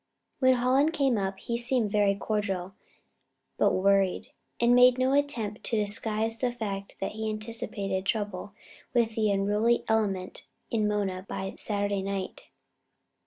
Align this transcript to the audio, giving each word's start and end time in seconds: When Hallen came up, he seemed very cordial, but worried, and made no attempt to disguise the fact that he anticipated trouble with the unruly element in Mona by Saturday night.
When 0.39 0.55
Hallen 0.55 0.89
came 0.89 1.15
up, 1.19 1.37
he 1.37 1.55
seemed 1.59 1.91
very 1.91 2.15
cordial, 2.15 2.73
but 3.59 3.71
worried, 3.71 4.31
and 4.59 4.73
made 4.73 4.97
no 4.97 5.13
attempt 5.13 5.63
to 5.65 5.77
disguise 5.77 6.39
the 6.41 6.51
fact 6.51 6.95
that 6.99 7.11
he 7.11 7.29
anticipated 7.29 8.03
trouble 8.07 8.53
with 8.95 9.13
the 9.13 9.29
unruly 9.29 9.83
element 9.87 10.47
in 10.71 10.87
Mona 10.87 11.23
by 11.29 11.53
Saturday 11.55 12.01
night. 12.01 12.45